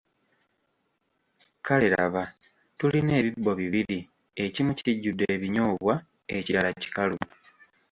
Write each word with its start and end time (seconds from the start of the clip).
Kale 1.65 1.87
laba: 1.93 2.23
Tulina 2.77 3.11
ebibbo 3.21 3.51
bibiri, 3.59 3.97
ekimu 4.43 4.71
kijjude 4.79 5.23
ebinyoobwa, 5.35 5.95
ekirala 6.37 6.69
kikalu. 6.81 7.17